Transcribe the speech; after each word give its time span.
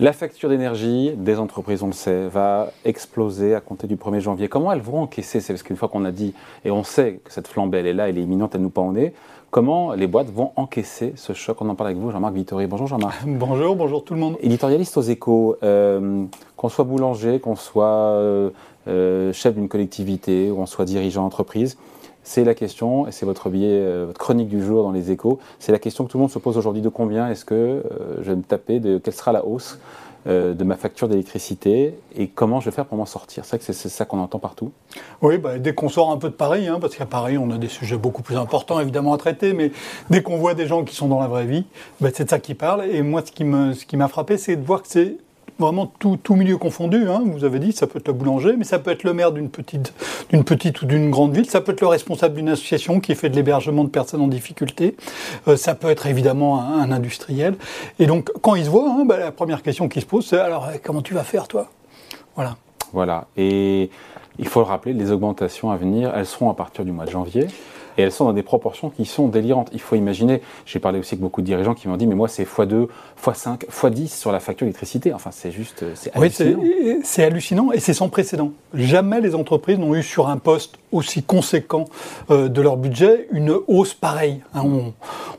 La 0.00 0.12
facture 0.12 0.48
d'énergie 0.48 1.12
des 1.16 1.38
entreprises, 1.38 1.84
on 1.84 1.86
le 1.86 1.92
sait, 1.92 2.26
va 2.26 2.72
exploser 2.84 3.54
à 3.54 3.60
compter 3.60 3.86
du 3.86 3.94
1er 3.94 4.18
janvier. 4.18 4.48
Comment 4.48 4.72
elles 4.72 4.80
vont 4.80 4.98
encaisser 5.02 5.38
C'est 5.38 5.52
parce 5.52 5.62
qu'une 5.62 5.76
fois 5.76 5.86
qu'on 5.86 6.04
a 6.04 6.10
dit, 6.10 6.34
et 6.64 6.72
on 6.72 6.82
sait 6.82 7.20
que 7.22 7.32
cette 7.32 7.46
flambée, 7.46 7.78
elle 7.78 7.86
est 7.86 7.92
là, 7.92 8.08
elle 8.08 8.18
est 8.18 8.22
imminente, 8.22 8.56
elle 8.56 8.62
nous 8.62 8.70
pend 8.70 8.88
au 8.88 8.92
nez, 8.92 9.14
comment 9.52 9.92
les 9.92 10.08
boîtes 10.08 10.30
vont 10.30 10.50
encaisser 10.56 11.12
ce 11.14 11.32
choc? 11.32 11.62
On 11.62 11.68
en 11.68 11.76
parle 11.76 11.90
avec 11.90 12.00
vous, 12.00 12.10
Jean-Marc 12.10 12.34
Vittori. 12.34 12.66
Bonjour 12.66 12.88
Jean-Marc. 12.88 13.22
Bonjour, 13.26 13.76
bonjour 13.76 14.04
tout 14.04 14.14
le 14.14 14.20
monde. 14.20 14.36
Éditorialiste 14.40 14.96
aux 14.96 15.02
échos, 15.02 15.58
euh, 15.62 16.24
qu'on 16.56 16.68
soit 16.68 16.84
boulanger, 16.84 17.38
qu'on 17.38 17.54
soit 17.54 17.84
euh, 17.84 18.50
euh, 18.88 19.32
chef 19.32 19.54
d'une 19.54 19.68
collectivité, 19.68 20.50
ou 20.50 20.56
qu'on 20.56 20.66
soit 20.66 20.86
dirigeant 20.86 21.22
d'entreprise, 21.22 21.78
c'est 22.24 22.42
la 22.42 22.54
question, 22.54 23.06
et 23.06 23.12
c'est 23.12 23.26
votre 23.26 23.48
billet, 23.50 24.04
votre 24.06 24.18
chronique 24.18 24.48
du 24.48 24.64
jour 24.64 24.82
dans 24.82 24.92
les 24.92 25.12
échos, 25.12 25.38
c'est 25.58 25.72
la 25.72 25.78
question 25.78 26.04
que 26.04 26.10
tout 26.10 26.18
le 26.18 26.22
monde 26.22 26.30
se 26.30 26.38
pose 26.40 26.58
aujourd'hui 26.58 26.82
de 26.82 26.88
combien 26.88 27.28
est-ce 27.28 27.44
que 27.44 27.84
je 28.18 28.30
vais 28.30 28.36
me 28.36 28.42
taper, 28.42 28.80
de 28.80 28.98
quelle 28.98 29.14
sera 29.14 29.30
la 29.30 29.44
hausse 29.44 29.78
de 30.26 30.64
ma 30.64 30.76
facture 30.76 31.06
d'électricité 31.06 31.98
et 32.16 32.28
comment 32.28 32.58
je 32.58 32.70
vais 32.70 32.74
faire 32.74 32.86
pour 32.86 32.96
m'en 32.96 33.04
sortir. 33.04 33.44
C'est 33.44 33.56
vrai 33.56 33.66
que 33.66 33.72
c'est 33.74 33.88
ça 33.90 34.06
qu'on 34.06 34.18
entend 34.18 34.38
partout. 34.38 34.72
Oui, 35.20 35.36
bah, 35.36 35.58
dès 35.58 35.74
qu'on 35.74 35.90
sort 35.90 36.10
un 36.10 36.16
peu 36.16 36.30
de 36.30 36.34
Paris, 36.34 36.66
hein, 36.66 36.78
parce 36.80 36.96
qu'à 36.96 37.04
Paris, 37.04 37.36
on 37.36 37.50
a 37.50 37.58
des 37.58 37.68
sujets 37.68 37.98
beaucoup 37.98 38.22
plus 38.22 38.38
importants 38.38 38.80
évidemment 38.80 39.12
à 39.12 39.18
traiter, 39.18 39.52
mais 39.52 39.70
dès 40.08 40.22
qu'on 40.22 40.38
voit 40.38 40.54
des 40.54 40.66
gens 40.66 40.82
qui 40.82 40.94
sont 40.94 41.08
dans 41.08 41.20
la 41.20 41.28
vraie 41.28 41.44
vie, 41.44 41.66
bah, 42.00 42.08
c'est 42.14 42.24
de 42.24 42.30
ça 42.30 42.38
qu'ils 42.38 42.56
parlent. 42.56 42.86
Et 42.90 43.02
moi, 43.02 43.22
ce 43.22 43.32
qui 43.32 43.44
m'a 43.96 44.08
frappé, 44.08 44.38
c'est 44.38 44.56
de 44.56 44.64
voir 44.64 44.80
que 44.80 44.88
c'est 44.88 45.18
vraiment 45.58 45.86
tout, 45.86 46.16
tout 46.16 46.34
milieu 46.34 46.56
confondu. 46.56 47.08
Hein. 47.08 47.22
Vous 47.24 47.44
avez 47.44 47.58
dit, 47.58 47.72
ça 47.72 47.86
peut 47.86 47.98
être 47.98 48.08
le 48.08 48.14
boulanger, 48.14 48.54
mais 48.56 48.64
ça 48.64 48.78
peut 48.78 48.90
être 48.90 49.04
le 49.04 49.12
maire 49.12 49.32
d'une 49.32 49.50
petite, 49.50 49.92
d'une 50.30 50.44
petite 50.44 50.82
ou 50.82 50.86
d'une 50.86 51.10
grande 51.10 51.34
ville. 51.34 51.48
Ça 51.48 51.60
peut 51.60 51.72
être 51.72 51.80
le 51.80 51.86
responsable 51.86 52.34
d'une 52.34 52.48
association 52.48 53.00
qui 53.00 53.14
fait 53.14 53.28
de 53.28 53.36
l'hébergement 53.36 53.84
de 53.84 53.88
personnes 53.88 54.20
en 54.20 54.28
difficulté. 54.28 54.96
Euh, 55.48 55.56
ça 55.56 55.74
peut 55.74 55.90
être 55.90 56.06
évidemment 56.06 56.60
un, 56.60 56.90
industriel. 56.90 57.54
Et 57.98 58.06
donc, 58.06 58.30
quand 58.42 58.54
ils 58.54 58.64
se 58.64 58.70
voient, 58.70 58.90
hein, 58.90 59.04
bah, 59.04 59.18
la 59.18 59.32
première 59.32 59.62
question 59.62 59.88
qui 59.88 60.00
se 60.00 60.06
pose, 60.06 60.26
c'est 60.26 60.38
alors 60.38 60.68
comment 60.82 61.02
tu 61.02 61.14
vas 61.14 61.24
faire, 61.24 61.48
toi? 61.48 61.68
Voilà. 62.34 62.56
Voilà. 62.92 63.26
Et 63.36 63.90
il 64.38 64.48
faut 64.48 64.60
le 64.60 64.66
rappeler, 64.66 64.92
les 64.92 65.10
augmentations 65.10 65.70
à 65.70 65.76
venir, 65.76 66.12
elles 66.14 66.26
seront 66.26 66.50
à 66.50 66.54
partir 66.54 66.84
du 66.84 66.92
mois 66.92 67.04
de 67.04 67.10
janvier. 67.10 67.46
Et 67.96 68.02
elles 68.02 68.12
sont 68.12 68.24
dans 68.24 68.32
des 68.32 68.42
proportions 68.42 68.90
qui 68.90 69.04
sont 69.04 69.28
délirantes. 69.28 69.70
Il 69.72 69.80
faut 69.80 69.96
imaginer, 69.96 70.40
j'ai 70.66 70.78
parlé 70.78 70.98
aussi 70.98 71.14
avec 71.14 71.22
beaucoup 71.22 71.40
de 71.40 71.46
dirigeants 71.46 71.74
qui 71.74 71.88
m'ont 71.88 71.96
dit, 71.96 72.06
mais 72.06 72.14
moi 72.14 72.28
c'est 72.28 72.44
x2, 72.44 72.88
x5, 73.22 73.66
x10 73.68 74.08
sur 74.08 74.32
la 74.32 74.40
facture 74.40 74.66
d'électricité. 74.66 75.12
Enfin, 75.12 75.30
c'est 75.32 75.50
juste, 75.50 75.84
c'est 75.94 76.14
hallucinant. 76.14 76.58
Oui, 76.60 76.98
c'est 77.02 77.24
hallucinant 77.24 77.72
et 77.72 77.80
c'est 77.80 77.94
sans 77.94 78.08
précédent. 78.08 78.52
Jamais 78.74 79.20
les 79.20 79.34
entreprises 79.34 79.78
n'ont 79.78 79.94
eu 79.94 80.02
sur 80.02 80.28
un 80.28 80.38
poste 80.38 80.78
aussi 80.94 81.22
conséquent 81.22 81.84
euh, 82.30 82.48
de 82.48 82.62
leur 82.62 82.76
budget 82.76 83.28
une 83.32 83.56
hausse 83.66 83.94
pareille. 83.94 84.40
Hein. 84.54 84.64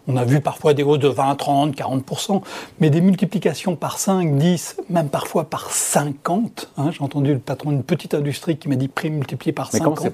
on, 0.07 0.17
a 0.17 0.25
vu 0.25 0.41
parfois 0.41 0.73
des 0.73 0.83
hausses 0.83 0.99
de 0.99 1.07
20, 1.07 1.35
30, 1.35 1.75
40%, 1.75 2.41
mais 2.79 2.89
des 2.89 3.01
multiplications 3.01 3.75
par 3.75 3.97
5, 3.97 4.37
10, 4.37 4.77
même 4.89 5.09
parfois 5.09 5.45
par 5.45 5.71
50. 5.71 6.71
Hein. 6.77 6.91
J'ai 6.91 7.01
entendu 7.01 7.33
le 7.33 7.39
patron 7.39 7.71
d'une 7.71 7.83
petite 7.83 8.13
industrie 8.13 8.57
qui 8.57 8.69
m'a 8.69 8.75
dit 8.75 8.87
prix 8.87 9.09
multiplié 9.09 9.51
par 9.51 9.71
50. 9.71 10.07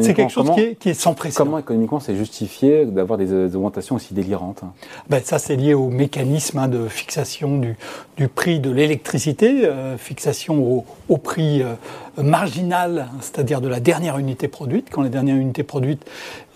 c'est 0.00 0.14
quelque 0.14 0.32
chose 0.32 0.50
qui, 0.54 0.60
est, 0.60 0.74
qui, 0.74 0.90
est, 0.90 0.94
sans 0.94 1.14
précédent. 1.14 1.44
Comment 1.44 1.58
économiquement 1.58 2.00
c'est 2.00 2.16
justifié 2.16 2.84
d'avoir 2.86 3.18
des, 3.18 3.32
augmentations 3.54 3.96
aussi 3.96 4.14
délirantes 4.14 4.62
ben, 5.08 5.22
Ça, 5.24 5.38
c'est 5.38 5.56
lié 5.56 5.74
au 5.74 5.88
mécanisme 5.88 6.58
hein, 6.58 6.68
de 6.68 6.88
fixation 6.88 7.58
du, 7.58 7.76
du 8.16 8.28
prix 8.28 8.60
de 8.60 8.70
l'électricité, 8.70 9.64
euh, 9.64 9.96
fixation 9.96 10.62
au, 10.62 10.84
au 11.08 11.16
prix 11.16 11.62
euh, 11.62 11.74
marginal, 12.22 13.08
c'est-à-dire 13.20 13.60
de 13.60 13.68
la 13.68 13.80
dernière 13.80 14.18
unité 14.18 14.48
produite. 14.48 14.88
Quand 14.90 15.02
la 15.02 15.08
dernière 15.08 15.36
unité 15.36 15.62
produite 15.62 16.04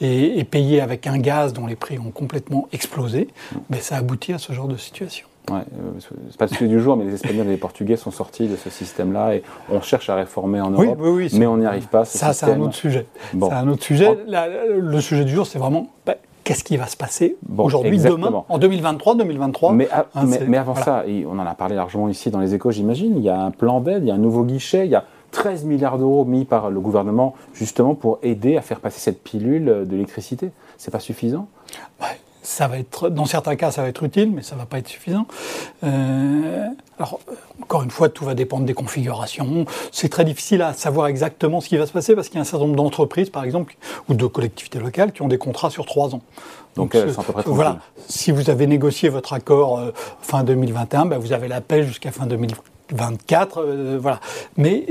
est, 0.01 0.39
est, 0.39 0.45
payée 0.45 0.81
avec 0.81 1.07
un 1.07 1.19
gaz 1.19 1.53
dont 1.53 1.67
les 1.67 1.77
prix 1.77 1.99
ont 1.99 2.11
complètement 2.11 2.69
explosé, 2.73 3.29
ben, 3.71 3.81
ça 3.81 3.97
aboutit 3.97 4.33
à 4.33 4.39
ce 4.39 4.53
genre 4.53 4.69
de 4.69 4.77
situation. 4.77 5.27
Ouais, 5.51 5.59
euh, 5.59 6.15
c'est 6.31 6.37
pas 6.37 6.47
le 6.47 6.51
sujet 6.51 6.69
du 6.69 6.81
jour, 6.81 6.97
mais 6.97 7.05
les 7.05 7.15
Espagnols 7.15 7.49
et 7.49 7.51
les 7.51 7.57
Portugais 7.57 7.97
sont 7.97 8.12
sortis 8.12 8.47
de 8.47 8.55
ce 8.55 8.71
système-là 8.71 9.34
et 9.34 9.43
on 9.71 9.81
cherche 9.81 10.09
à 10.09 10.15
réformer 10.15 10.61
en 10.61 10.71
Europe, 10.71 10.99
mais 11.33 11.47
on 11.47 11.56
n'y 11.56 11.67
arrive 11.67 11.89
pas. 11.89 12.05
Ça, 12.05 12.33
c'est 12.33 12.47
un 12.47 12.61
autre 12.61 12.75
sujet. 12.75 13.06
C'est 13.33 13.53
un 13.53 13.69
autre 13.69 13.83
sujet. 13.83 14.17
le 14.27 15.01
sujet 15.01 15.25
du 15.25 15.33
jour, 15.33 15.47
c'est 15.47 15.59
vraiment 15.59 15.89
bah, 16.06 16.15
qu'est-ce 16.45 16.62
qui 16.62 16.77
va 16.77 16.87
se 16.87 16.97
passer 16.97 17.37
aujourd'hui, 17.56 17.99
demain, 17.99 18.45
en 18.49 18.59
2023, 18.59 19.17
2023. 19.17 19.72
Mais, 19.72 19.89
hein, 19.93 20.25
mais, 20.47 20.59
avant 20.59 20.77
ça, 20.77 21.05
on 21.27 21.39
en 21.39 21.47
a 21.47 21.55
parlé 21.55 21.75
largement 21.75 22.09
ici 22.09 22.31
dans 22.31 22.41
les 22.41 22.55
échos, 22.55 22.71
j'imagine, 22.71 23.17
il 23.17 23.25
y 23.25 23.28
a 23.28 23.41
un 23.41 23.51
plan 23.51 23.81
d'aide, 23.81 24.05
il 24.05 24.09
y 24.09 24.11
a 24.12 24.15
un 24.15 24.19
nouveau 24.19 24.45
guichet, 24.45 24.87
il 24.87 24.93
y 24.93 24.97
a 24.97 25.05
13 25.32 25.65
milliards 25.65 25.98
d'euros 25.98 26.25
mis 26.25 26.44
par 26.44 26.70
le 26.70 26.78
gouvernement 26.78 27.34
justement 27.54 27.94
pour 27.94 28.19
aider 28.22 28.56
à 28.56 28.62
faire 28.62 28.78
passer 28.78 29.00
cette 29.00 29.22
pilule 29.22 29.65
de 29.65 29.91
l'électricité. 29.91 30.53
C'est 30.78 30.91
pas 30.91 31.00
suffisant? 31.00 31.48
Ça 32.44 32.66
va 32.66 32.78
être, 32.78 33.09
dans 33.09 33.25
certains 33.25 33.54
cas, 33.54 33.71
ça 33.71 33.82
va 33.82 33.88
être 33.88 34.03
utile, 34.03 34.32
mais 34.32 34.42
ça 34.42 34.56
va 34.56 34.66
pas 34.66 34.78
être 34.78 34.88
suffisant. 34.88 35.26
Euh, 35.84 36.66
alors, 36.98 37.21
encore 37.62 37.84
une 37.84 37.92
fois, 37.92 38.09
tout 38.09 38.25
va 38.25 38.34
dépendre 38.34 38.66
des 38.66 38.75
configurations. 38.75 39.65
C'est 39.92 40.09
très 40.09 40.25
difficile 40.25 40.60
à 40.60 40.72
savoir 40.72 41.06
exactement 41.06 41.60
ce 41.60 41.69
qui 41.69 41.76
va 41.76 41.87
se 41.87 41.92
passer 41.92 42.16
parce 42.16 42.28
qu'il 42.28 42.37
y 42.37 42.38
a 42.38 42.41
un 42.41 42.44
certain 42.44 42.66
nombre 42.66 42.76
d'entreprises, 42.76 43.31
par 43.31 43.44
exemple, 43.44 43.76
ou 44.09 44.15
de 44.15 44.26
collectivités 44.26 44.81
locales 44.81 45.12
qui 45.12 45.22
ont 45.22 45.28
des 45.28 45.38
contrats 45.38 45.71
sur 45.71 45.87
trois 45.87 46.16
ans. 46.16 46.22
Donc, 46.75 46.97
à 46.97 47.03
peu 47.03 47.32
près 47.32 47.42
voilà. 47.47 47.78
Si 48.09 48.32
vous 48.32 48.50
avez 48.50 48.66
négocié 48.66 49.09
votre 49.09 49.34
accord 49.34 49.78
euh, 49.78 49.92
fin 50.21 50.42
2021, 50.42 51.06
ben, 51.06 51.19
vous 51.19 51.32
avez 51.32 51.47
la 51.47 51.60
paix 51.60 51.84
jusqu'à 51.84 52.10
fin 52.10 52.26
2024, 52.92 53.58
euh, 53.58 53.98
voilà. 54.00 54.20
Mais 54.56 54.86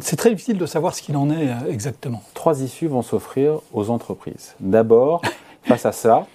c'est 0.00 0.16
très 0.16 0.30
difficile 0.30 0.58
de 0.58 0.66
savoir 0.66 0.94
ce 0.94 1.02
qu'il 1.02 1.16
en 1.16 1.30
est 1.30 1.48
exactement. 1.68 2.22
Trois 2.34 2.62
issues 2.62 2.88
vont 2.88 3.02
s'offrir 3.02 3.60
aux 3.72 3.90
entreprises. 3.90 4.54
D'abord, 4.60 5.22
face 5.64 5.86
à 5.86 5.92
ça, 5.92 6.26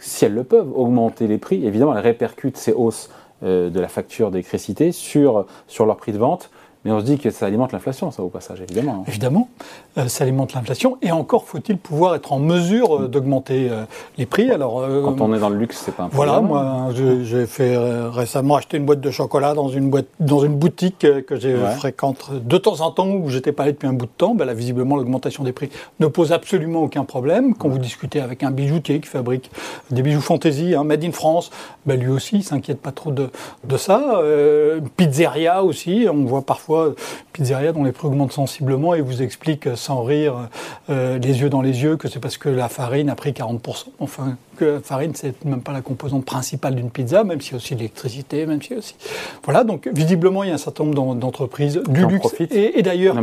si 0.00 0.24
elles 0.24 0.34
le 0.34 0.44
peuvent, 0.44 0.72
augmenter 0.74 1.26
les 1.26 1.38
prix. 1.38 1.66
Évidemment, 1.66 1.94
elles 1.94 2.04
répercutent 2.04 2.56
ces 2.56 2.72
hausses 2.72 3.10
euh, 3.42 3.70
de 3.70 3.80
la 3.80 3.88
facture 3.88 4.30
d'électricité 4.30 4.92
sur, 4.92 5.46
sur 5.66 5.84
leur 5.84 5.96
prix 5.96 6.12
de 6.12 6.18
vente. 6.18 6.50
Mais 6.86 6.92
on 6.92 7.00
se 7.00 7.04
dit 7.04 7.18
que 7.18 7.30
ça 7.30 7.46
alimente 7.46 7.72
l'inflation, 7.72 8.12
ça, 8.12 8.22
au 8.22 8.28
passage, 8.28 8.60
évidemment. 8.60 9.04
Évidemment, 9.08 9.48
euh, 9.98 10.06
ça 10.06 10.22
alimente 10.22 10.54
l'inflation. 10.54 10.98
Et 11.02 11.10
encore 11.10 11.44
faut-il 11.44 11.78
pouvoir 11.78 12.14
être 12.14 12.32
en 12.32 12.38
mesure 12.38 12.96
euh, 12.96 13.08
d'augmenter 13.08 13.66
euh, 13.68 13.82
les 14.18 14.24
prix. 14.24 14.52
Alors, 14.52 14.86
Quand 15.02 15.20
on 15.20 15.34
est 15.34 15.40
dans 15.40 15.48
le 15.48 15.56
luxe, 15.56 15.82
c'est 15.84 15.92
pas 15.92 16.04
un 16.04 16.08
problème. 16.08 16.46
Voilà, 16.46 16.86
moi, 16.86 16.92
j'ai 16.94 17.46
fait 17.46 17.76
récemment 17.76 18.54
acheter 18.54 18.76
une 18.76 18.86
boîte 18.86 19.00
de 19.00 19.10
chocolat 19.10 19.54
dans 19.54 19.68
une, 19.68 19.90
boîte, 19.90 20.06
dans 20.20 20.38
une 20.44 20.54
boutique 20.54 21.00
que 21.00 21.34
j'ai 21.34 21.56
fréquente 21.76 22.30
de 22.32 22.56
temps 22.56 22.80
en 22.82 22.92
temps, 22.92 23.08
où 23.08 23.30
j'étais 23.30 23.50
pas 23.50 23.64
allé 23.64 23.72
depuis 23.72 23.88
un 23.88 23.92
bout 23.92 24.06
de 24.06 24.10
temps. 24.16 24.36
Ben 24.36 24.44
là, 24.44 24.54
visiblement, 24.54 24.94
l'augmentation 24.94 25.42
des 25.42 25.52
prix 25.52 25.70
ne 25.98 26.06
pose 26.06 26.30
absolument 26.30 26.82
aucun 26.82 27.02
problème. 27.02 27.54
Quand 27.54 27.68
vous 27.68 27.80
discutez 27.80 28.20
avec 28.20 28.44
un 28.44 28.52
bijoutier 28.52 29.00
qui 29.00 29.08
fabrique 29.08 29.50
des 29.90 30.02
bijoux 30.02 30.20
fantaisie, 30.20 30.76
hein, 30.76 30.84
made 30.84 31.02
in 31.02 31.10
France, 31.10 31.50
ben 31.84 31.98
lui 31.98 32.10
aussi, 32.10 32.36
il 32.36 32.44
s'inquiète 32.44 32.80
pas 32.80 32.92
trop 32.92 33.10
de, 33.10 33.30
de 33.64 33.76
ça. 33.76 34.20
pizzeria 34.96 35.64
aussi, 35.64 36.06
on 36.08 36.24
voit 36.24 36.42
parfois 36.42 36.75
pizzeria 37.32 37.72
dont 37.72 37.84
les 37.84 37.92
prix 37.92 38.06
augmentent 38.06 38.32
sensiblement 38.32 38.94
et 38.94 39.00
vous 39.00 39.22
explique 39.22 39.68
sans 39.74 40.02
rire, 40.02 40.48
euh, 40.90 41.18
les 41.18 41.40
yeux 41.40 41.50
dans 41.50 41.62
les 41.62 41.82
yeux, 41.82 41.96
que 41.96 42.08
c'est 42.08 42.20
parce 42.20 42.38
que 42.38 42.48
la 42.48 42.68
farine 42.68 43.10
a 43.10 43.14
pris 43.14 43.32
40%. 43.32 43.86
Enfin, 43.98 44.36
que 44.56 44.64
la 44.64 44.80
farine, 44.80 45.12
c'est 45.14 45.44
même 45.44 45.62
pas 45.62 45.72
la 45.72 45.82
composante 45.82 46.24
principale 46.24 46.74
d'une 46.74 46.90
pizza, 46.90 47.24
même 47.24 47.40
s'il 47.40 47.52
y 47.52 47.54
a 47.54 47.58
aussi 47.58 47.74
l'électricité, 47.74 48.46
même 48.46 48.62
s'il 48.62 48.72
y 48.72 48.74
a 48.74 48.78
aussi. 48.78 48.94
Voilà, 49.44 49.64
donc 49.64 49.88
visiblement, 49.92 50.42
il 50.44 50.48
y 50.48 50.52
a 50.52 50.54
un 50.54 50.58
certain 50.58 50.84
nombre 50.84 51.14
d'entreprises 51.14 51.80
du 51.88 52.06
luxe. 52.06 52.34
Et, 52.40 52.78
et 52.78 52.82
d'ailleurs, 52.82 53.16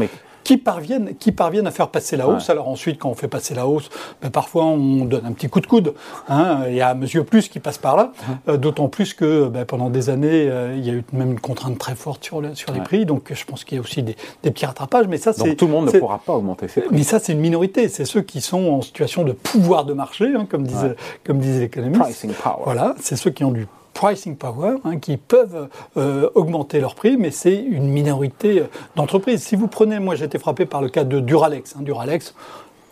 qui 0.43 0.57
parviennent, 0.57 1.15
qui 1.15 1.31
parviennent 1.31 1.67
à 1.67 1.71
faire 1.71 1.89
passer 1.89 2.17
la 2.17 2.27
hausse. 2.27 2.49
Alors 2.49 2.67
ensuite, 2.67 2.99
quand 2.99 3.09
on 3.09 3.15
fait 3.15 3.27
passer 3.27 3.53
la 3.53 3.67
hausse, 3.67 3.89
ben, 4.21 4.29
parfois 4.29 4.65
on 4.65 5.05
donne 5.05 5.25
un 5.25 5.31
petit 5.31 5.49
coup 5.49 5.59
de 5.59 5.67
coude. 5.67 5.93
Hein. 6.29 6.63
Il 6.67 6.75
y 6.75 6.81
a 6.81 6.93
Monsieur 6.93 7.23
Plus 7.23 7.49
qui 7.49 7.59
passe 7.59 7.77
par 7.77 7.95
là, 7.95 8.11
euh, 8.47 8.57
d'autant 8.57 8.87
plus 8.87 9.13
que 9.13 9.47
ben, 9.47 9.65
pendant 9.65 9.89
des 9.89 10.09
années, 10.09 10.47
euh, 10.49 10.75
il 10.75 10.85
y 10.85 10.89
a 10.89 10.93
eu 10.93 11.03
même 11.13 11.31
une 11.31 11.39
contrainte 11.39 11.77
très 11.77 11.95
forte 11.95 12.23
sur, 12.23 12.41
sur 12.55 12.73
les 12.73 12.81
prix. 12.81 13.05
Donc 13.05 13.31
je 13.33 13.45
pense 13.45 13.63
qu'il 13.63 13.77
y 13.77 13.79
a 13.79 13.81
aussi 13.81 14.03
des, 14.03 14.15
petits 14.41 14.65
rattrapages. 14.65 15.07
Mais 15.07 15.17
ça, 15.17 15.33
c'est 15.33 15.55
tout 15.55 15.65
le 15.65 15.71
monde 15.71 15.93
ne 15.93 15.99
pourra 15.99 16.19
pas 16.19 16.33
augmenter 16.33 16.67
ses 16.67 16.81
prix. 16.81 16.95
Mais 16.95 17.03
ça, 17.03 17.19
c'est 17.19 17.33
une 17.33 17.39
minorité. 17.39 17.87
C'est 17.89 18.05
ceux 18.05 18.21
qui 18.21 18.41
sont 18.41 18.65
en 18.65 18.81
situation 18.81 19.23
de 19.23 19.31
pouvoir 19.31 19.85
de 19.85 19.93
marché, 19.93 20.33
hein, 20.35 20.47
comme 20.49 20.65
disent 20.67 20.95
comme 21.23 21.39
disent 21.39 21.59
les 21.59 21.63
économistes. 21.63 22.01
Pricing 22.01 22.31
power. 22.31 22.63
Voilà, 22.63 22.95
c'est 22.99 23.15
ceux 23.15 23.31
qui 23.31 23.43
ont 23.43 23.51
du 23.51 23.67
pricing 23.93 24.35
power, 24.35 24.75
hein, 24.83 24.97
qui 24.97 25.17
peuvent 25.17 25.69
euh, 25.97 26.29
augmenter 26.35 26.79
leurs 26.79 26.95
prix, 26.95 27.17
mais 27.17 27.31
c'est 27.31 27.55
une 27.55 27.87
minorité 27.87 28.63
d'entreprises. 28.95 29.43
Si 29.43 29.55
vous 29.55 29.67
prenez, 29.67 29.99
moi 29.99 30.15
j'ai 30.15 30.25
été 30.25 30.39
frappé 30.39 30.65
par 30.65 30.81
le 30.81 30.89
cas 30.89 31.03
de 31.03 31.19
Duralex. 31.19 31.75
Hein, 31.77 31.83
Duralex, 31.83 32.33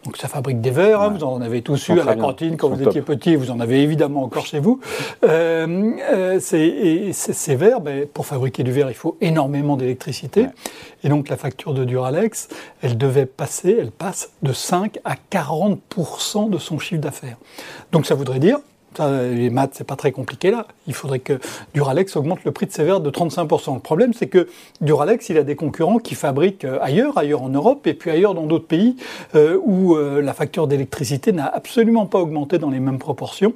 donc 0.03 0.17
ça 0.17 0.27
fabrique 0.27 0.61
des 0.61 0.71
verres, 0.71 1.01
hein, 1.01 1.09
vous 1.15 1.23
en 1.23 1.41
avez 1.41 1.61
tous 1.61 1.89
eu 1.89 1.99
à 1.99 2.03
la 2.03 2.15
cantine 2.15 2.57
quand 2.57 2.69
vous 2.69 2.81
étiez 2.81 3.03
petit, 3.03 3.35
vous 3.35 3.51
en 3.51 3.59
avez 3.59 3.83
évidemment 3.83 4.23
encore 4.23 4.47
chez 4.47 4.59
vous. 4.59 4.79
Euh, 5.23 5.91
euh 6.11 6.39
ces 6.39 7.55
verres, 7.55 7.81
ben, 7.81 8.07
pour 8.07 8.25
fabriquer 8.25 8.63
du 8.63 8.71
verre, 8.71 8.89
il 8.89 8.95
faut 8.95 9.17
énormément 9.21 9.77
d'électricité. 9.77 10.47
Et 11.03 11.09
donc 11.09 11.29
la 11.29 11.37
facture 11.37 11.75
de 11.75 11.83
Duralex, 11.83 12.49
elle 12.81 12.97
devait 12.97 13.27
passer, 13.27 13.77
elle 13.79 13.91
passe 13.91 14.31
de 14.41 14.53
5 14.53 14.99
à 15.03 15.15
40% 15.31 16.49
de 16.49 16.57
son 16.57 16.79
chiffre 16.79 17.01
d'affaires. 17.01 17.37
Donc 17.91 18.07
ça 18.07 18.15
voudrait 18.15 18.39
dire 18.39 18.57
les 18.99 19.49
maths, 19.49 19.71
c'est 19.73 19.87
pas 19.87 19.95
très 19.95 20.11
compliqué 20.11 20.51
là. 20.51 20.67
Il 20.87 20.93
faudrait 20.93 21.19
que 21.19 21.39
Duralex 21.73 22.15
augmente 22.15 22.43
le 22.43 22.51
prix 22.51 22.65
de 22.65 22.71
ses 22.71 22.83
verres 22.83 22.99
de 22.99 23.09
35%. 23.09 23.75
Le 23.75 23.79
problème, 23.79 24.13
c'est 24.13 24.27
que 24.27 24.47
Duralex, 24.81 25.29
il 25.29 25.37
a 25.37 25.43
des 25.43 25.55
concurrents 25.55 25.99
qui 25.99 26.15
fabriquent 26.15 26.65
euh, 26.65 26.79
ailleurs, 26.81 27.17
ailleurs 27.17 27.43
en 27.43 27.49
Europe, 27.49 27.87
et 27.87 27.93
puis 27.93 28.11
ailleurs 28.11 28.33
dans 28.33 28.45
d'autres 28.45 28.67
pays 28.67 28.95
euh, 29.35 29.57
où 29.63 29.95
euh, 29.95 30.21
la 30.21 30.33
facture 30.33 30.67
d'électricité 30.67 31.31
n'a 31.31 31.47
absolument 31.47 32.05
pas 32.05 32.19
augmenté 32.19 32.57
dans 32.57 32.69
les 32.69 32.79
mêmes 32.79 32.99
proportions. 32.99 33.53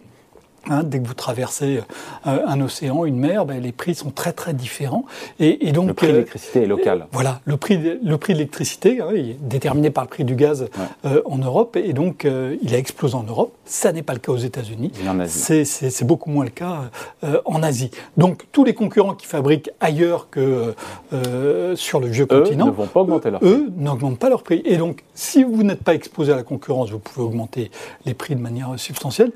Hein, 0.68 0.84
dès 0.84 1.00
que 1.00 1.08
vous 1.08 1.14
traversez 1.14 1.82
euh, 2.26 2.40
un 2.48 2.60
océan, 2.62 3.06
une 3.06 3.18
mer, 3.18 3.46
ben, 3.46 3.62
les 3.62 3.72
prix 3.72 3.94
sont 3.94 4.10
très 4.10 4.34
très 4.34 4.54
différents. 4.54 5.06
Et, 5.40 5.68
et 5.68 5.72
donc, 5.72 5.88
le 5.88 5.94
prix 5.94 6.08
de 6.08 6.12
euh, 6.12 6.16
l'électricité 6.16 6.64
est 6.64 6.68
local. 6.68 7.08
voilà, 7.12 7.42
le 7.46 7.58
prix, 7.58 7.78
de, 7.78 8.00
le 8.04 8.18
prix 8.18 8.34
de 8.34 8.40
l'électricité 8.40 9.00
hein, 9.02 9.10
est 9.16 9.38
déterminé 9.42 9.92
par 9.92 10.04
le 10.04 10.10
prix 10.10 10.24
du 10.24 10.36
gaz 10.36 10.68
euh, 11.06 11.22
en 11.26 11.38
Europe, 11.38 11.76
et 11.76 11.94
donc 11.94 12.28
il 12.62 12.74
a 12.74 12.78
explosé 12.78 13.16
en 13.16 13.24
Europe. 13.24 13.54
Ça 13.66 13.92
n'est 13.92 14.02
pas 14.02 14.14
le 14.14 14.20
cas 14.20 14.32
aux 14.32 14.38
États-Unis. 14.38 14.92
C'est 15.28 16.04
beaucoup 16.04 16.30
moins 16.30 16.46
le 16.46 16.52
cas 16.52 16.90
en 17.46 17.64
Asie. 17.64 17.92
Donc 18.18 18.46
tous 18.52 18.64
les 18.64 18.74
concurrents 18.74 19.14
qui 19.14 19.26
fabriquent 19.26 19.70
ailleurs 19.80 20.30
que 20.30 20.74
sur 21.76 22.00
le 22.00 22.08
vieux 22.08 22.26
continent, 22.26 22.68
ne 22.68 22.72
vont 22.72 22.88
pas 22.88 23.02
augmenter 23.02 23.30
leur 23.30 23.44
eux 23.44 23.70
n'augmentent 23.78 24.20
pas 24.20 24.30
leur 24.30 24.44
prix. 24.44 24.62
Et 24.66 24.78
donc, 24.78 25.04
si 25.14 25.44
vous 25.44 25.64
n'êtes 25.64 25.84
pas 25.84 25.94
exposé 25.94 26.32
à 26.32 26.36
la 26.36 26.44
concurrence, 26.44 26.90
vous 26.90 27.00
pouvez 27.00 27.26
augmenter 27.26 27.72
les 28.06 28.14
prix 28.14 28.36
de 28.36 28.42
manière 28.42 28.74
substantielle. 28.78 29.32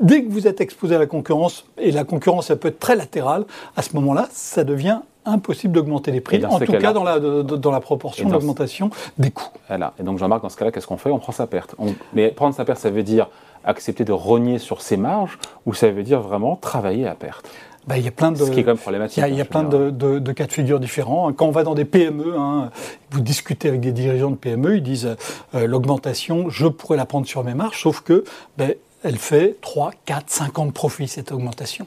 Dès 0.00 0.22
que 0.24 0.30
vous 0.30 0.46
êtes 0.46 0.60
exposé 0.70 0.94
à 0.94 0.98
la 0.98 1.06
concurrence, 1.06 1.64
et 1.78 1.90
la 1.90 2.04
concurrence 2.04 2.50
elle 2.50 2.58
peut 2.58 2.68
être 2.68 2.78
très 2.78 2.96
latérale, 2.96 3.44
à 3.76 3.82
ce 3.82 3.94
moment-là, 3.96 4.28
ça 4.30 4.64
devient 4.64 5.00
impossible 5.26 5.74
d'augmenter 5.74 6.12
les 6.12 6.20
prix, 6.20 6.44
en 6.44 6.58
tout 6.58 6.72
cas 6.72 6.92
dans 6.92 7.04
la, 7.04 7.18
dans 7.18 7.70
la 7.70 7.80
proportion 7.80 8.28
d'augmentation 8.28 8.90
des 9.18 9.30
coûts. 9.30 9.50
Voilà. 9.68 9.92
Et 9.98 10.02
donc 10.02 10.18
Jean-Marc, 10.18 10.42
dans 10.42 10.48
ce 10.48 10.56
cas-là, 10.56 10.72
qu'est-ce 10.72 10.86
qu'on 10.86 10.96
fait? 10.96 11.10
On 11.10 11.18
prend 11.18 11.32
sa 11.32 11.46
perte. 11.46 11.74
Mais 12.14 12.28
prendre 12.28 12.54
sa 12.54 12.64
perte, 12.64 12.78
ça 12.78 12.90
veut 12.90 13.02
dire 13.02 13.28
accepter 13.64 14.04
de 14.04 14.12
rogner 14.12 14.58
sur 14.58 14.80
ses 14.80 14.96
marges 14.96 15.38
ou 15.66 15.74
ça 15.74 15.90
veut 15.90 16.02
dire 16.02 16.20
vraiment 16.20 16.56
travailler 16.56 17.06
à 17.06 17.14
perte? 17.14 17.46
Bah, 17.86 17.96
il 17.96 18.04
y 18.04 18.08
a 18.08 18.12
plein 18.12 18.30
de, 18.30 18.36
Ce 18.36 18.50
qui 18.50 18.60
est 18.60 18.62
quand 18.62 18.70
même 18.70 18.78
problématique. 18.78 19.22
Il 19.26 19.34
y 19.34 19.40
a, 19.40 19.42
hein, 19.42 19.46
plein 19.48 19.64
de, 19.64 20.32
cas 20.32 20.46
de 20.46 20.52
figure 20.52 20.80
différents. 20.80 21.32
Quand 21.32 21.46
on 21.46 21.50
va 21.50 21.62
dans 21.62 21.74
des 21.74 21.86
PME, 21.86 22.36
hein, 22.38 22.70
vous 23.10 23.20
discutez 23.20 23.68
avec 23.68 23.80
des 23.80 23.92
dirigeants 23.92 24.30
de 24.30 24.36
PME, 24.36 24.76
ils 24.76 24.82
disent 24.82 25.16
euh, 25.54 25.66
l'augmentation, 25.66 26.50
je 26.50 26.66
pourrais 26.66 26.96
la 26.96 27.06
prendre 27.06 27.26
sur 27.26 27.42
mes 27.42 27.54
marges, 27.54 27.80
sauf 27.80 28.02
que 28.02 28.24
ben, 28.58 28.74
elle 29.02 29.16
fait 29.16 29.56
3, 29.60 29.92
4, 30.04 30.30
5 30.30 30.58
ans 30.58 30.66
de 30.66 30.72
profit, 30.72 31.08
cette 31.08 31.32
augmentation. 31.32 31.86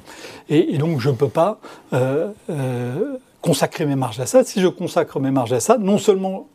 Et, 0.49 0.77
donc, 0.77 0.99
je 0.99 1.09
ne 1.09 1.15
peux 1.15 1.29
pas 1.29 1.59
euh, 1.93 2.29
euh, 2.49 3.17
consacrer 3.41 3.85
mes 3.85 3.95
marges 3.95 4.19
à 4.19 4.25
ça. 4.25 4.43
Si 4.43 4.61
je 4.61 4.67
consacre 4.67 5.19
mes 5.19 5.31
marges 5.31 5.53
à 5.53 5.59
ça, 5.59 5.77
non 5.77 5.97
seulement 5.97 6.47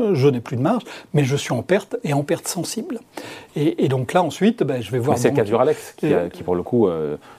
euh, 0.00 0.14
je 0.14 0.28
n'ai 0.28 0.40
plus 0.40 0.56
de 0.56 0.62
marge, 0.62 0.82
mais 1.14 1.24
je 1.24 1.36
suis 1.36 1.52
en 1.52 1.62
perte 1.62 1.96
et 2.04 2.12
en 2.12 2.22
perte 2.22 2.48
sensible. 2.48 3.00
Et, 3.56 3.88
donc 3.88 4.12
là, 4.12 4.22
ensuite, 4.22 4.62
ben, 4.62 4.82
je 4.82 4.90
vais 4.90 4.98
voir. 4.98 5.18
C'est 5.18 5.30
le 5.30 5.36
cas 5.36 5.44
du 5.44 5.54
Ralex, 5.54 5.94
qui, 5.96 6.12
qui 6.32 6.42
pour 6.42 6.54
le 6.54 6.62
coup, 6.62 6.88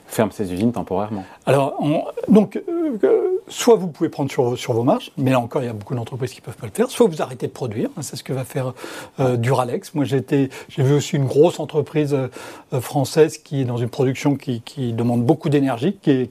ferme 0.08 0.32
ses 0.32 0.54
usines 0.54 0.72
temporairement. 0.72 1.26
Alors, 1.46 1.82
donc, 2.28 2.62
euh, 3.04 3.33
soit 3.48 3.76
vous 3.76 3.88
pouvez 3.88 4.10
prendre 4.10 4.32
sur, 4.32 4.74
vos 4.74 4.84
marges, 4.84 5.12
mais 5.18 5.32
là 5.32 5.40
encore, 5.40 5.62
il 5.62 5.66
y 5.66 5.70
a 5.70 5.74
beaucoup 5.74 5.96
d'entreprises 5.96 6.32
qui 6.32 6.42
ne 6.42 6.46
peuvent 6.46 6.58
pas 6.58 6.68
le 6.68 6.72
faire, 6.72 6.90
soit 6.90 7.08
vous 7.08 7.22
arrêtez 7.22 7.48
de 7.48 7.52
produire, 7.52 7.90
hein, 7.98 8.02
c'est 8.02 8.16
ce 8.16 8.24
que 8.24 8.34
va 8.34 8.44
faire 8.44 8.74
euh, 9.20 9.38
Duralex. 9.38 9.94
Moi, 9.94 10.06
j'ai 10.06 10.24
vu 10.78 10.94
aussi 10.94 11.16
une 11.16 11.26
grosse 11.26 11.60
entreprise 11.60 12.14
euh, 12.14 12.82
française 12.82 13.38
qui 13.38 13.62
est 13.62 13.66
dans 13.66 13.78
une 13.78 13.90
production 13.90 14.36
qui, 14.36 14.62
demande 14.94 15.24
beaucoup 15.24 15.50
d'énergie, 15.50 15.98
qui 16.02 16.30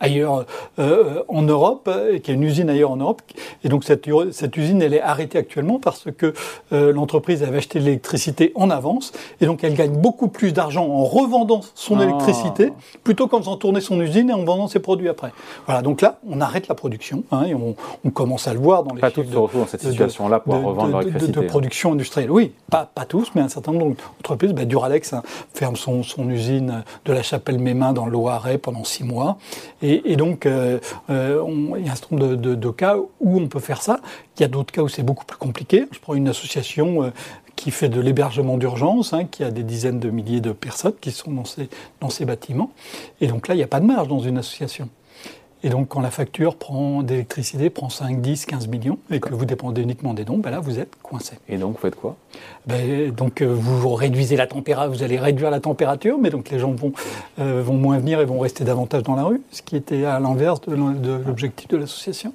ailleurs 0.00 0.44
en 0.78 1.42
Europe, 1.42 1.90
et 2.12 2.20
qui 2.20 2.30
est 2.30 2.34
une 2.34 2.42
usine 2.42 2.70
ailleurs 2.70 2.90
en 2.90 2.96
Europe. 2.96 3.22
Et 3.64 3.68
donc, 3.68 3.84
cette, 3.84 4.08
cette 4.32 4.56
usine, 4.56 4.82
elle 4.82 4.94
est 4.94 5.00
arrêtée 5.00 5.38
actuellement 5.38 5.78
parce 5.78 6.06
que 6.16 6.34
l'entreprise 6.70 7.42
avait 7.42 7.58
acheté 7.58 7.78
de 7.78 7.84
l'électricité 7.84 8.52
en 8.54 8.70
avance, 8.70 9.12
et 9.40 9.46
donc 9.46 9.64
elle 9.64 9.74
gagne 9.74 9.92
beaucoup 9.92 10.28
plus 10.28 10.52
d'argent 10.52 10.86
en 10.86 11.04
revendant 11.04 11.60
son 11.74 11.98
ah. 11.98 12.04
électricité, 12.04 12.72
plutôt 13.04 13.28
qu'en 13.28 13.38
faisant 13.38 13.56
tourner 13.56 13.80
son 13.80 14.00
usine 14.00 14.30
et 14.30 14.32
en 14.32 14.44
vendant 14.44 14.68
ses 14.68 14.80
produits 14.80 15.08
après. 15.08 15.32
Voilà, 15.66 15.82
donc 15.82 16.00
là, 16.00 16.18
on 16.28 16.40
arrête 16.40 16.68
la 16.68 16.74
production 16.74 17.24
hein, 17.30 17.44
et 17.44 17.54
on, 17.54 17.74
commence 18.10 18.48
à 18.48 18.54
le 18.54 18.58
voir 18.58 18.84
dans 18.84 18.94
les 18.94 19.00
pas 19.00 19.10
tous 19.10 19.24
se 19.24 19.36
retrouvent 19.36 19.60
dans 19.60 19.66
cette 19.66 19.82
situation-là 19.82 20.40
pour 20.40 20.54
revendre 20.54 20.88
leur 20.88 21.02
électricité. 21.02 21.40
De, 21.40 21.46
production 21.46 21.92
industrielle, 21.92 22.30
oui, 22.30 22.52
pas, 22.70 22.90
pas 22.92 23.04
tous, 23.04 23.30
mais 23.34 23.42
un 23.42 23.48
certain 23.48 23.72
nombre 23.72 23.96
d'entreprises. 24.16 24.52
Bah, 24.52 24.64
Duralex 24.64 25.12
hein, 25.12 25.22
ferme 25.54 25.76
son, 25.76 26.02
son, 26.02 26.28
usine 26.30 26.82
de 27.04 27.12
la 27.12 27.22
Chapelle-Mémin 27.22 27.92
dans 27.92 28.06
le 28.06 28.12
Loiret 28.12 28.58
pendant 28.58 28.84
six 28.84 29.04
mois. 29.04 29.38
Et, 29.82 29.87
donc, 30.16 30.46
euh, 30.46 30.78
euh, 31.10 31.42
il 31.78 31.86
y 31.86 31.88
a 31.88 31.92
un 31.92 31.94
certain 31.94 32.16
nombre 32.16 32.36
de, 32.36 32.70
cas 32.70 32.96
où 32.96 33.40
on 33.40 33.48
peut 33.48 33.60
faire 33.60 33.82
ça. 33.82 34.00
Il 34.36 34.42
y 34.42 34.44
a 34.44 34.48
d'autres 34.48 34.72
cas 34.72 34.82
où 34.82 34.88
c'est 34.88 35.02
beaucoup 35.02 35.24
plus 35.24 35.38
compliqué. 35.38 35.86
Je 35.90 35.98
prends 35.98 36.14
une 36.14 36.28
association 36.28 37.04
euh, 37.04 37.10
qui 37.56 37.70
fait 37.70 37.88
de 37.88 38.00
l'hébergement 38.00 38.56
d'urgence, 38.56 39.12
hein, 39.12 39.24
qui 39.24 39.42
a 39.42 39.50
des 39.50 39.62
dizaines 39.62 39.98
de 39.98 40.10
milliers 40.10 40.40
de 40.40 40.52
personnes 40.52 40.94
qui 41.00 41.10
sont 41.10 41.32
dans 42.00 42.10
ces 42.10 42.24
bâtiments. 42.24 42.70
Et 43.20 43.26
donc 43.26 43.48
là, 43.48 43.54
il 43.54 43.58
n'y 43.58 43.64
a 43.64 43.68
pas 43.68 43.80
de 43.80 43.86
marge 43.86 44.08
dans 44.08 44.20
une 44.20 44.38
association. 44.38 44.88
Et 45.64 45.70
donc, 45.70 45.88
quand 45.88 46.00
la 46.00 46.10
facture 46.10 46.56
prend 46.56 47.02
d'électricité 47.02 47.68
prend 47.68 47.88
5, 47.88 48.20
10, 48.20 48.46
15 48.46 48.68
millions 48.68 48.98
et 49.10 49.18
que 49.18 49.34
vous 49.34 49.44
dépendez 49.44 49.82
uniquement 49.82 50.14
des 50.14 50.24
dons, 50.24 50.38
ben 50.38 50.50
là, 50.50 50.60
vous 50.60 50.78
êtes 50.78 50.94
coincé. 51.02 51.38
Et 51.48 51.56
donc, 51.56 51.72
vous 51.72 51.80
faites 51.80 51.96
quoi? 51.96 52.16
Ben, 52.66 53.10
Donc, 53.10 53.42
euh, 53.42 53.46
vous 53.46 53.94
réduisez 53.94 54.36
la 54.36 54.46
température, 54.46 54.92
vous 54.92 55.02
allez 55.02 55.18
réduire 55.18 55.50
la 55.50 55.60
température, 55.60 56.18
mais 56.18 56.30
donc 56.30 56.50
les 56.50 56.58
gens 56.58 56.72
vont, 56.72 56.92
euh, 57.40 57.62
vont 57.62 57.74
moins 57.74 57.98
venir 57.98 58.20
et 58.20 58.24
vont 58.24 58.38
rester 58.38 58.64
davantage 58.64 59.02
dans 59.02 59.16
la 59.16 59.24
rue, 59.24 59.40
ce 59.50 59.62
qui 59.62 59.76
était 59.76 60.04
à 60.04 60.20
l'inverse 60.20 60.60
de 60.60 60.74
l'objectif 60.74 61.68
de 61.68 61.76
l'association. 61.76 62.32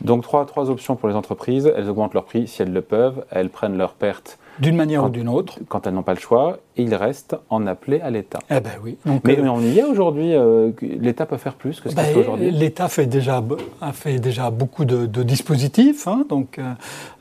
Donc, 0.00 0.22
trois, 0.22 0.46
trois 0.46 0.70
options 0.70 0.94
pour 0.94 1.08
les 1.08 1.14
entreprises. 1.14 1.72
Elles 1.74 1.88
augmentent 1.88 2.14
leur 2.14 2.24
prix 2.24 2.46
si 2.46 2.62
elles 2.62 2.72
le 2.72 2.82
peuvent, 2.82 3.24
elles 3.30 3.50
prennent 3.50 3.76
leurs 3.76 3.94
pertes 3.94 4.38
d'une 4.58 4.76
manière 4.76 5.04
ou 5.04 5.08
d'une 5.08 5.28
autre. 5.28 5.58
Quand 5.68 5.86
elles 5.86 5.94
n'ont 5.94 6.02
pas 6.02 6.14
le 6.14 6.20
choix, 6.20 6.58
ils 6.78 6.94
restent 6.94 7.36
en 7.50 7.66
appelé 7.66 8.00
à 8.00 8.10
l'État. 8.10 8.38
Eh 8.50 8.60
ben 8.60 8.72
oui. 8.82 8.96
mais, 9.24 9.38
euh, 9.38 9.50
on 9.50 9.60
y 9.60 9.78
est 9.78 9.84
aujourd'hui. 9.84 10.34
Euh, 10.34 10.70
L'État 10.80 11.26
peut 11.26 11.36
faire 11.36 11.54
plus 11.54 11.80
que 11.80 11.90
ce 11.90 11.94
qu'il 11.94 11.96
ben, 11.96 12.04
fait 12.04 12.20
aujourd'hui? 12.20 12.50
L'État 12.50 12.88
fait 12.88 13.06
déjà 13.06 13.42
a 13.80 13.92
fait 13.92 14.18
déjà 14.18 14.50
beaucoup 14.50 14.84
de, 14.84 15.06
dispositifs, 15.22 16.06
hein, 16.06 16.24
donc 16.28 16.60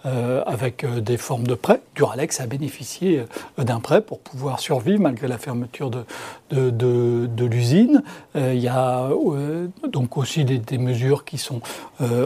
euh, 0.06 0.44
avec 0.46 0.86
des 0.86 1.18
formes 1.18 1.48
de 1.48 1.56
prêts. 1.56 1.82
Duralex 1.96 2.40
a 2.40 2.46
bénéficié 2.46 3.24
d'un 3.58 3.80
prêt 3.80 4.02
pour 4.02 4.20
pouvoir 4.20 4.60
survivre 4.60 5.02
malgré 5.02 5.28
la 5.28 5.38
fermeture 5.38 5.90
de 5.90 6.04
de, 6.52 7.28
de, 7.28 7.46
l'usine. 7.46 8.04
il 8.36 8.60
y 8.60 8.70
a 8.70 9.10
donc 9.92 10.16
aussi 10.16 10.46
des, 10.46 10.60
des, 10.60 10.78
mesures 10.78 11.26
qui 11.26 11.38
sont 11.38 11.60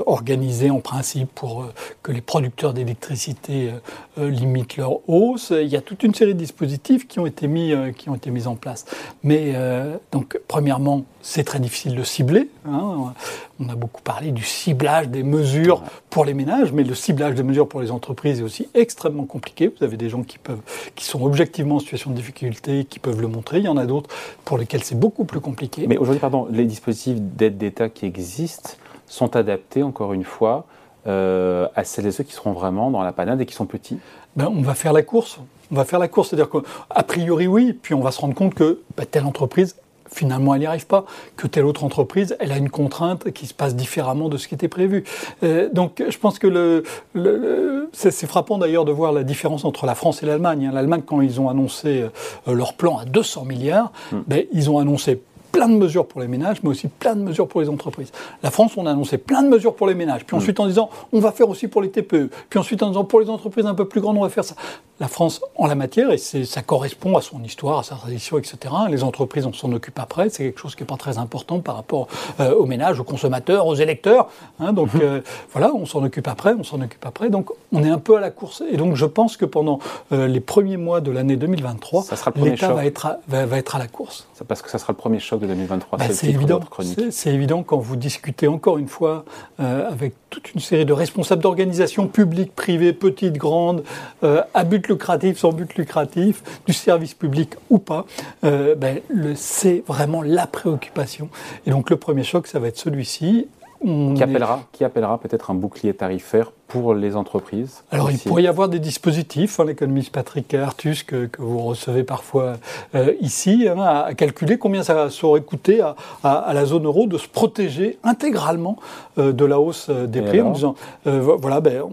organisées 0.05 0.69
en 0.69 0.79
principe 0.79 1.29
pour 1.33 1.65
que 2.03 2.11
les 2.11 2.21
producteurs 2.21 2.73
d'électricité 2.73 3.71
limitent 4.17 4.77
leur 4.77 5.09
hausse. 5.09 5.51
Il 5.55 5.69
y 5.69 5.75
a 5.75 5.81
toute 5.81 6.03
une 6.03 6.13
série 6.13 6.35
de 6.35 6.39
dispositifs 6.39 7.07
qui 7.07 7.19
ont 7.21 7.25
été 7.25 7.47
mis, 7.47 7.71
euh, 7.71 7.91
qui 7.91 8.09
ont 8.09 8.15
été 8.15 8.31
mis 8.31 8.47
en 8.47 8.55
place. 8.55 8.85
Mais 9.23 9.53
euh, 9.55 9.97
donc, 10.11 10.39
premièrement, 10.47 11.03
c'est 11.21 11.43
très 11.43 11.59
difficile 11.59 11.95
de 11.95 12.03
cibler. 12.03 12.49
Hein. 12.67 13.13
On 13.59 13.69
a 13.69 13.75
beaucoup 13.75 14.01
parlé 14.01 14.31
du 14.31 14.43
ciblage 14.43 15.09
des 15.09 15.23
mesures 15.23 15.83
pour 16.09 16.25
les 16.25 16.33
ménages, 16.33 16.71
mais 16.71 16.83
le 16.83 16.95
ciblage 16.95 17.35
des 17.35 17.43
mesures 17.43 17.67
pour 17.67 17.81
les 17.81 17.91
entreprises 17.91 18.39
est 18.39 18.43
aussi 18.43 18.67
extrêmement 18.73 19.25
compliqué. 19.25 19.71
Vous 19.77 19.83
avez 19.83 19.97
des 19.97 20.09
gens 20.09 20.23
qui 20.23 20.37
peuvent, 20.37 20.61
qui 20.95 21.05
sont 21.05 21.23
objectivement 21.23 21.75
en 21.75 21.79
situation 21.79 22.11
de 22.11 22.15
difficulté, 22.15 22.85
qui 22.85 22.99
peuvent 22.99 23.21
le 23.21 23.27
montrer. 23.27 23.59
Il 23.59 23.65
y 23.65 23.69
en 23.69 23.77
a 23.77 23.85
d'autres 23.85 24.09
pour 24.45 24.57
lesquels 24.57 24.83
c'est 24.83 24.99
beaucoup 24.99 25.25
plus 25.25 25.39
compliqué. 25.39 25.85
Mais 25.87 25.97
aujourd'hui, 25.97 26.19
pardon, 26.19 26.47
les 26.51 26.65
dispositifs 26.65 27.19
d'aide 27.19 27.57
d'État 27.57 27.89
qui 27.89 28.05
existent 28.05 28.71
sont 29.07 29.35
adaptés, 29.35 29.83
encore 29.83 30.13
une 30.13 30.23
fois, 30.23 30.65
euh, 31.07 31.67
à 31.75 31.83
celles 31.83 32.05
et 32.05 32.11
ceux 32.11 32.23
qui 32.23 32.33
seront 32.33 32.51
vraiment 32.51 32.91
dans 32.91 33.01
la 33.01 33.11
panade 33.11 33.41
et 33.41 33.45
qui 33.45 33.55
sont 33.55 33.65
petits 33.65 33.97
ben, 34.35 34.51
On 34.55 34.61
va 34.61 34.75
faire 34.75 34.93
la 34.93 35.01
course. 35.01 35.39
On 35.71 35.75
va 35.75 35.85
faire 35.85 35.99
la 35.99 36.07
course. 36.07 36.29
C'est-à-dire 36.29 36.49
qu'a 36.49 37.03
priori, 37.03 37.47
oui, 37.47 37.73
puis 37.73 37.93
on 37.93 38.01
va 38.01 38.11
se 38.11 38.21
rendre 38.21 38.35
compte 38.35 38.53
que 38.53 38.81
ben, 38.97 39.05
telle 39.05 39.25
entreprise, 39.25 39.75
finalement, 40.11 40.53
elle 40.53 40.61
n'y 40.61 40.65
arrive 40.67 40.85
pas. 40.85 41.05
Que 41.37 41.47
telle 41.47 41.65
autre 41.65 41.83
entreprise, 41.83 42.35
elle 42.39 42.51
a 42.51 42.57
une 42.57 42.69
contrainte 42.69 43.31
qui 43.31 43.47
se 43.47 43.53
passe 43.53 43.75
différemment 43.75 44.29
de 44.29 44.37
ce 44.37 44.47
qui 44.47 44.53
était 44.53 44.67
prévu. 44.67 45.03
Euh, 45.43 45.69
donc, 45.71 46.03
je 46.07 46.17
pense 46.17 46.37
que 46.37 46.47
le, 46.47 47.89
c'est 47.93 48.27
frappant 48.27 48.57
d'ailleurs 48.57 48.85
de 48.85 48.91
voir 48.91 49.11
la 49.11 49.23
différence 49.23 49.65
entre 49.65 49.85
la 49.85 49.95
France 49.95 50.21
et 50.21 50.25
l'Allemagne. 50.25 50.67
Hein. 50.67 50.71
L'Allemagne, 50.73 51.01
quand 51.05 51.21
ils 51.21 51.39
ont 51.41 51.49
annoncé 51.49 52.03
euh, 52.47 52.53
leur 52.53 52.73
plan 52.73 52.97
à 52.97 53.05
200 53.05 53.45
milliards, 53.45 53.91
hmm. 54.11 54.19
ben, 54.27 54.45
ils 54.53 54.69
ont 54.69 54.77
annoncé 54.77 55.21
plein 55.51 55.67
de 55.67 55.75
mesures 55.75 56.07
pour 56.07 56.21
les 56.21 56.27
ménages, 56.27 56.57
mais 56.63 56.69
aussi 56.69 56.87
plein 56.87 57.15
de 57.15 57.21
mesures 57.21 57.47
pour 57.47 57.61
les 57.61 57.69
entreprises. 57.69 58.11
La 58.43 58.51
France, 58.51 58.73
on 58.77 58.85
a 58.85 58.91
annoncé 58.91 59.17
plein 59.17 59.43
de 59.43 59.49
mesures 59.49 59.75
pour 59.75 59.87
les 59.87 59.95
ménages, 59.95 60.25
puis 60.25 60.35
mm. 60.35 60.39
ensuite 60.39 60.59
en 60.59 60.67
disant 60.67 60.89
on 61.11 61.19
va 61.19 61.31
faire 61.31 61.49
aussi 61.49 61.67
pour 61.67 61.81
les 61.81 61.89
TPE, 61.89 62.29
puis 62.49 62.59
ensuite 62.59 62.81
en 62.83 62.87
disant 62.87 63.03
pour 63.03 63.19
les 63.19 63.29
entreprises 63.29 63.65
un 63.65 63.75
peu 63.75 63.85
plus 63.85 64.01
grandes, 64.01 64.17
on 64.17 64.21
va 64.21 64.29
faire 64.29 64.43
ça. 64.43 64.55
La 64.99 65.07
France, 65.07 65.41
en 65.55 65.65
la 65.65 65.73
matière, 65.73 66.11
et 66.11 66.19
ça 66.19 66.61
correspond 66.61 67.17
à 67.17 67.21
son 67.21 67.43
histoire, 67.43 67.79
à 67.79 67.83
sa 67.83 67.95
tradition, 67.95 68.37
etc. 68.37 68.57
Les 68.87 69.03
entreprises, 69.03 69.47
on 69.47 69.53
s'en 69.53 69.71
occupe 69.71 69.97
après, 69.97 70.29
c'est 70.29 70.43
quelque 70.43 70.59
chose 70.59 70.75
qui 70.75 70.83
n'est 70.83 70.87
pas 70.87 70.95
très 70.95 71.17
important 71.17 71.59
par 71.59 71.75
rapport 71.75 72.07
euh, 72.39 72.53
aux 72.53 72.67
ménages, 72.67 72.99
aux 72.99 73.03
consommateurs, 73.03 73.65
aux 73.65 73.73
électeurs. 73.73 74.29
Hein. 74.59 74.73
donc 74.73 74.89
mm-hmm. 74.93 75.01
euh, 75.01 75.21
voilà, 75.53 75.73
on 75.73 75.87
s'en 75.87 76.03
occupe 76.03 76.27
après, 76.27 76.53
on 76.53 76.63
s'en 76.63 76.79
occupe 76.81 77.03
après. 77.03 77.31
Donc 77.31 77.49
on 77.71 77.83
est 77.83 77.89
un 77.89 77.97
peu 77.97 78.15
à 78.15 78.19
la 78.19 78.29
course. 78.29 78.61
Et 78.69 78.77
donc 78.77 78.95
je 78.95 79.05
pense 79.05 79.37
que 79.37 79.45
pendant 79.45 79.79
euh, 80.11 80.27
les 80.27 80.39
premiers 80.39 80.77
mois 80.77 81.01
de 81.01 81.09
l'année 81.09 81.35
2023, 81.35 82.05
l'État 82.35 82.71
va 82.71 82.85
être, 82.85 83.17
va, 83.27 83.57
être 83.57 83.75
à 83.75 83.79
la 83.79 83.87
course. 83.87 84.27
Parce 84.47 84.61
que 84.61 84.69
ça 84.69 84.77
sera 84.77 84.93
le 84.93 84.97
premier 84.97 85.19
choc 85.19 85.40
de 85.41 85.47
2023. 85.47 85.99
Bah, 85.99 86.05
c'est 86.11 86.27
évident. 86.27 86.61
C'est 87.09 87.33
évident 87.33 87.63
quand 87.63 87.77
vous 87.77 87.95
discutez 87.95 88.47
encore 88.47 88.77
une 88.77 88.87
fois 88.87 89.25
euh, 89.59 89.89
avec 89.89 90.13
toute 90.29 90.53
une 90.53 90.61
série 90.61 90.85
de 90.85 90.93
responsables 90.93 91.41
d'organisations 91.41 92.07
publiques, 92.07 92.55
privées, 92.55 92.93
petites, 92.93 93.37
grandes, 93.37 93.83
euh, 94.23 94.41
à 94.53 94.63
but 94.63 94.87
lucratif, 94.87 95.37
sans 95.37 95.51
but 95.51 95.75
lucratif, 95.75 96.43
du 96.65 96.73
service 96.73 97.13
public 97.13 97.55
ou 97.69 97.79
pas. 97.79 98.05
Euh, 98.43 98.75
ben, 98.75 99.01
c'est 99.35 99.83
vraiment 99.87 100.21
la 100.21 100.47
préoccupation. 100.47 101.29
Et 101.65 101.71
donc 101.71 101.89
le 101.89 101.97
premier 101.97 102.23
choc, 102.23 102.47
ça 102.47 102.59
va 102.59 102.67
être 102.67 102.77
celui-ci. 102.77 103.47
Qui 103.83 104.21
appellera, 104.21 104.61
qui 104.71 104.83
appellera 104.83 105.19
peut-être 105.19 105.49
un 105.49 105.55
bouclier 105.55 105.95
tarifaire 105.95 106.51
pour 106.71 106.93
les 106.93 107.17
entreprises 107.17 107.83
Alors, 107.91 108.11
il 108.11 108.17
pourrait 108.17 108.43
y 108.43 108.47
avoir 108.47 108.69
des 108.69 108.79
dispositifs, 108.79 109.59
hein, 109.59 109.65
l'économiste 109.65 110.11
Patrick 110.11 110.53
Artus, 110.53 111.03
que, 111.03 111.29
vous 111.37 111.59
recevez 111.59 112.03
parfois 112.03 112.53
euh, 112.95 113.13
ici, 113.19 113.67
hein, 113.67 113.81
à, 113.81 114.13
calculer 114.13 114.57
combien 114.57 114.81
ça 114.81 115.09
aurait 115.23 115.41
coûté 115.41 115.81
à, 115.81 116.53
la 116.53 116.65
zone 116.65 116.85
euro 116.85 117.07
de 117.07 117.17
se 117.17 117.27
protéger 117.27 117.97
intégralement 118.03 118.77
euh, 119.17 119.33
de 119.33 119.43
la 119.43 119.59
hausse 119.59 119.87
euh, 119.89 120.07
des 120.07 120.21
prix 120.21 120.41
en 120.41 120.51
disant 120.51 120.75
voilà, 121.03 121.59
ben, 121.59 121.83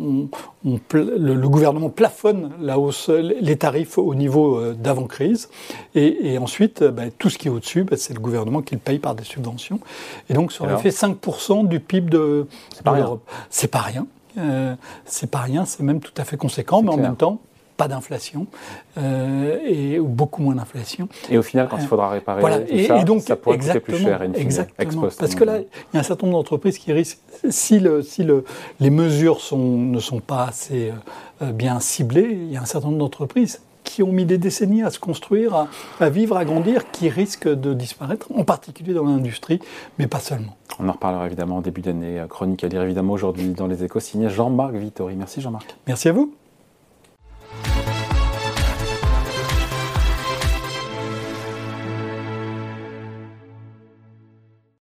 le, 0.92 1.48
gouvernement 1.48 1.88
plafonne 1.88 2.52
la 2.60 2.78
hausse, 2.78 3.08
les 3.08 3.56
tarifs 3.56 3.98
au 3.98 4.14
niveau 4.14 4.72
d'avant-crise, 4.74 5.48
et, 5.96 6.38
ensuite, 6.38 6.84
ben, 6.84 7.10
tout 7.18 7.30
ce 7.30 7.38
qui 7.38 7.48
est 7.48 7.50
au-dessus, 7.50 7.82
ben, 7.82 7.96
c'est 7.96 8.14
le 8.14 8.20
gouvernement 8.20 8.62
qui 8.62 8.74
le 8.76 8.80
paye 8.80 9.00
par 9.00 9.16
des 9.16 9.24
subventions. 9.24 9.80
Et 10.30 10.34
donc, 10.34 10.52
ça 10.52 10.62
aurait 10.62 10.78
fait 10.78 10.90
5% 10.90 11.66
du 11.66 11.80
PIB 11.80 12.10
de, 12.10 12.46
l'Europe. 12.84 13.22
C'est 13.50 13.70
pas 13.70 13.80
rien. 13.80 14.06
Euh, 14.38 14.74
c'est 15.04 15.30
pas 15.30 15.40
rien, 15.40 15.64
c'est 15.64 15.82
même 15.82 16.00
tout 16.00 16.12
à 16.16 16.24
fait 16.24 16.36
conséquent, 16.36 16.82
mais 16.82 16.90
en 16.90 16.96
même 16.96 17.16
temps, 17.16 17.40
pas 17.78 17.88
d'inflation 17.88 18.46
euh, 18.98 19.58
et 19.64 19.98
beaucoup 20.00 20.42
moins 20.42 20.56
d'inflation. 20.56 21.08
Et 21.30 21.38
au 21.38 21.42
final, 21.42 21.68
quand 21.70 21.78
il 21.78 21.86
faudra 21.86 22.10
réparer 22.10 22.42
tout 22.42 22.74
et, 22.74 22.86
ça, 22.86 23.02
donc, 23.04 23.22
ça 23.22 23.36
pourrait 23.36 23.58
coûter 23.58 23.80
plus 23.80 23.98
cher. 23.98 24.20
exactement. 24.34 25.08
Parce 25.18 25.34
que 25.34 25.44
là, 25.44 25.58
il 25.60 25.94
y 25.94 25.96
a 25.96 26.00
un 26.00 26.02
certain 26.02 26.26
nombre 26.26 26.40
d'entreprises 26.40 26.76
qui 26.76 26.92
risquent, 26.92 27.20
si, 27.48 27.78
le, 27.78 28.02
si 28.02 28.24
le, 28.24 28.44
les 28.80 28.90
mesures 28.90 29.40
sont, 29.40 29.58
ne 29.58 30.00
sont 30.00 30.20
pas 30.20 30.46
assez 30.46 30.92
euh, 31.40 31.52
bien 31.52 31.78
ciblées, 31.78 32.28
il 32.32 32.52
y 32.52 32.56
a 32.56 32.62
un 32.62 32.66
certain 32.66 32.88
nombre 32.88 32.98
d'entreprises 32.98 33.60
qui 33.88 34.02
ont 34.02 34.12
mis 34.12 34.26
des 34.26 34.38
décennies 34.38 34.82
à 34.82 34.90
se 34.90 34.98
construire, 34.98 35.66
à, 35.98 36.10
vivre, 36.10 36.36
à 36.36 36.44
grandir, 36.44 36.90
qui 36.90 37.08
risquent 37.08 37.48
de 37.48 37.72
disparaître, 37.72 38.28
en 38.34 38.44
particulier 38.44 38.92
dans 38.92 39.04
l'industrie, 39.04 39.60
mais 39.98 40.06
pas 40.06 40.20
seulement. 40.20 40.56
On 40.78 40.88
en 40.88 40.92
reparlera 40.92 41.26
évidemment 41.26 41.56
en 41.56 41.60
début 41.60 41.80
d'année. 41.80 42.22
Chronique 42.28 42.62
à 42.62 42.68
lire 42.68 42.82
évidemment 42.82 43.14
aujourd'hui 43.14 43.48
dans 43.50 43.66
les 43.66 43.82
échos, 43.82 44.00
signé 44.00 44.28
Jean-Marc 44.28 44.74
Vittori. 44.74 45.16
Merci 45.16 45.40
Jean-Marc. 45.40 45.76
Merci 45.86 46.08
à 46.08 46.12
vous. 46.12 46.37